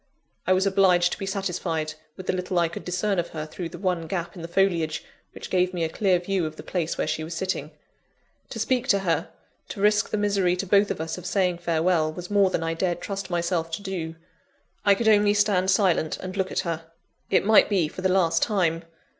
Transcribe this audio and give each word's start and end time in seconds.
I 0.47 0.53
was 0.53 0.65
obliged 0.65 1.11
to 1.11 1.19
be 1.19 1.27
satisfied 1.27 1.93
with 2.17 2.25
the 2.25 2.33
little 2.33 2.57
I 2.57 2.69
could 2.69 2.83
discern 2.83 3.19
of 3.19 3.29
her, 3.29 3.45
through 3.45 3.69
the 3.69 3.77
one 3.77 4.07
gap 4.07 4.35
in 4.35 4.41
the 4.41 4.47
foliage 4.47 5.03
which 5.33 5.51
gave 5.51 5.75
me 5.75 5.83
a 5.83 5.89
clear 5.89 6.17
view 6.17 6.47
of 6.47 6.55
the 6.55 6.63
place 6.63 6.97
where 6.97 7.05
she 7.05 7.23
was 7.23 7.35
sitting. 7.35 7.69
To 8.49 8.57
speak 8.57 8.87
to 8.87 8.99
her, 9.01 9.29
to 9.69 9.79
risk 9.79 10.09
the 10.09 10.17
misery 10.17 10.55
to 10.55 10.65
both 10.65 10.89
of 10.89 10.99
us 10.99 11.19
of 11.19 11.27
saying 11.27 11.59
farewell, 11.59 12.11
was 12.11 12.31
more 12.31 12.49
than 12.49 12.63
I 12.63 12.73
dared 12.73 12.99
trust 12.99 13.29
myself 13.29 13.69
to 13.73 13.83
do. 13.83 14.15
I 14.83 14.95
could 14.95 15.07
only 15.07 15.35
stand 15.35 15.69
silent, 15.69 16.17
and 16.17 16.35
look 16.35 16.51
at 16.51 16.61
her 16.61 16.85
it 17.29 17.45
might 17.45 17.69
be 17.69 17.87
for 17.87 18.01
the 18.01 18.09
last 18.09 18.41
time! 18.41 18.83